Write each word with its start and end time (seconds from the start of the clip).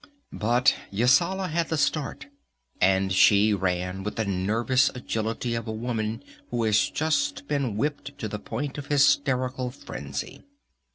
But 0.33 0.73
Yasala 0.91 1.49
had 1.51 1.69
the 1.69 1.77
start, 1.77 2.25
and 2.81 3.13
she 3.13 3.53
ran 3.53 4.01
with 4.01 4.15
the 4.15 4.25
nervous 4.25 4.89
agility 4.95 5.53
of 5.53 5.67
a 5.67 5.71
woman 5.71 6.23
who 6.49 6.63
has 6.63 6.89
just 6.89 7.47
been 7.47 7.77
whipped 7.77 8.17
to 8.17 8.27
the 8.27 8.39
point 8.39 8.79
of 8.79 8.87
hysterical 8.87 9.69
frenzy. 9.69 10.43